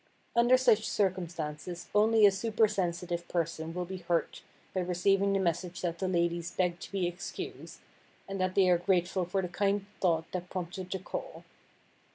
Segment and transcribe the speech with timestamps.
[0.35, 4.41] Under such circumstances only a supersensitive person will be hurt
[4.73, 7.81] by receiving the message that the ladies beg to be excused,
[8.27, 11.43] and that they are grateful for the kind thought that prompted the call.